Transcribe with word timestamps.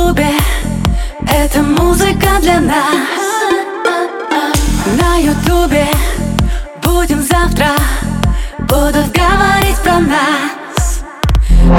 клубе. 0.00 0.28
Это 1.28 1.60
музыка 1.62 2.28
для 2.40 2.60
нас. 2.60 3.22
На 4.98 5.16
ютубе 5.16 5.86
будем 6.82 7.22
завтра. 7.22 7.68
Будут 8.60 9.12
говорить 9.12 9.76
про 9.82 9.98
нас. 9.98 11.02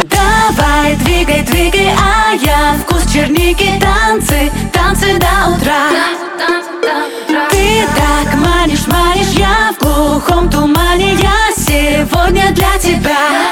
Давай, 0.04 0.96
двигай, 0.98 1.42
двигай, 1.44 1.94
а 1.98 2.34
я 2.34 2.76
Вкус 2.82 3.12
черники, 3.12 3.80
танцы, 3.80 4.52
танцы 4.72 5.18
до 5.18 5.52
утра. 5.54 5.90
Ты 7.50 7.86
так 7.96 8.36
манишь, 8.36 8.88
манишь, 8.88 9.34
я 9.38 9.74
в 9.74 9.84
глухом 9.84 10.50
тумане. 10.50 11.16
Я 11.16 11.52
сегодня 11.56 12.52
для 12.52 12.78
тебя 12.78 13.52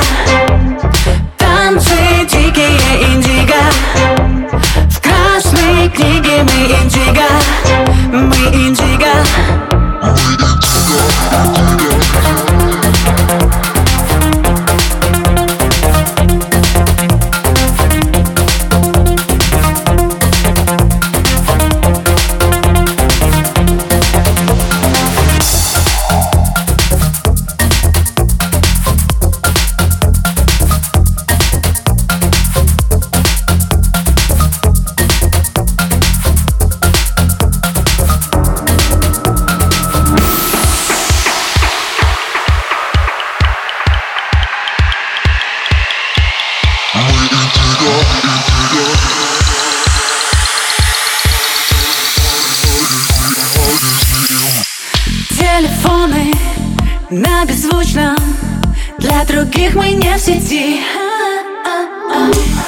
나 0.00 0.39
на 57.10 57.44
беззвучном 57.44 58.16
Для 58.98 59.24
других 59.24 59.74
мы 59.74 59.88
не 59.88 60.16
в 60.16 60.20
сети. 60.20 60.80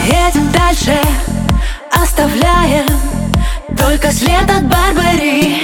Едем 0.00 0.50
дальше, 0.52 0.98
оставляем 1.90 2.86
Только 3.78 4.10
след 4.10 4.42
от 4.50 4.64
Барбари. 4.64 5.58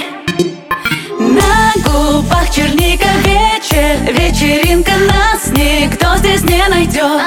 На 1.19 1.73
губах 1.83 2.49
черника 2.49 3.09
вечер 3.25 4.13
Вечеринка 4.13 4.91
нас 4.91 5.47
никто 5.51 6.15
здесь 6.17 6.43
не 6.43 6.65
найдет. 6.69 7.21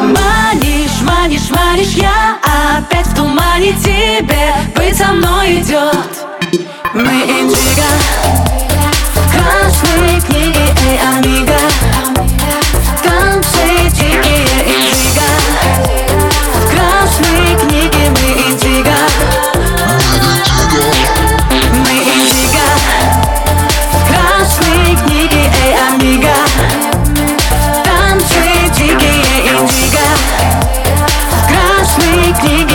Манишь, 0.00 1.02
манишь, 1.02 1.50
манишь 1.50 1.92
Я 1.92 2.38
опять 2.78 3.06
в 3.06 3.14
тумане 3.14 3.72
тебе 3.74 4.54
Быть 4.74 4.96
со 4.96 5.12
мной 5.12 5.60
идет. 5.60 6.26
Мы 6.94 7.02
индиго 7.02 8.25
Страшные 9.76 10.20
книги, 10.22 10.64
эй, 10.88 10.98
амиго. 10.98 11.58
Танцы, 13.02 13.90
дикие, 13.90 14.44
интрига. 14.64 15.28
Красные 16.70 17.56
книги, 17.58 18.04
мы 18.08 18.26
интрига. 18.52 18.98
Мы 21.74 21.94
интрига. 22.14 22.66
Красные 24.08 24.96
книги, 24.96 25.42
эй, 25.62 25.72
амиго. 25.90 26.36
Танцы, 27.84 28.44
дикие, 28.74 29.52
интрига. 29.52 30.06
Красные 31.48 32.32
книги 32.40 32.65